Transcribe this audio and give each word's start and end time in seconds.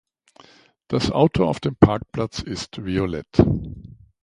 Das 0.87 1.11
Auto 1.11 1.45
auf 1.45 1.59
dem 1.59 1.75
Parkplatz 1.75 2.39
ist 2.41 2.83
violett. 2.83 3.37